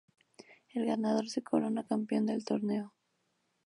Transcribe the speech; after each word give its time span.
El 0.73 0.87
ganador 0.87 1.29
se 1.29 1.43
coronará 1.43 1.85
campeón 1.87 2.25
del 2.25 2.43
torneo. 2.43 2.91